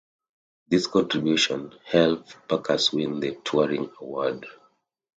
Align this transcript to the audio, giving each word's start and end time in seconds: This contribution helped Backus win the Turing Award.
This 0.67 0.87
contribution 0.87 1.73
helped 1.85 2.35
Backus 2.47 2.91
win 2.91 3.19
the 3.19 3.33
Turing 3.35 3.95
Award. 3.99 4.47